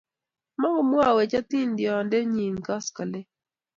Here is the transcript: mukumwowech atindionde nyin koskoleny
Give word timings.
mukumwowech 0.59 1.33
atindionde 1.41 2.17
nyin 2.33 2.55
koskoleny 2.65 3.23